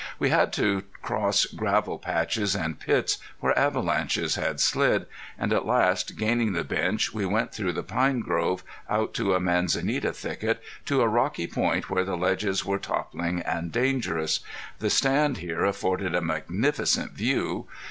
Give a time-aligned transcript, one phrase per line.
[0.17, 5.05] We had to cross gravel patches and pits where avalanches had slid,
[5.37, 9.39] and at last, gaining the bench we went through the pine grove, out to a
[9.39, 14.39] manzanita thicket, to a rocky point where the ledges were toppling and dangerous.
[14.79, 17.67] The stand here afforded a magnificent view.